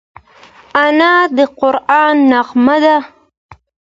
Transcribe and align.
انا 0.85 1.13
د 1.37 1.39
قرآن 1.59 2.15
نغمه 2.31 2.77
ده 2.83 2.97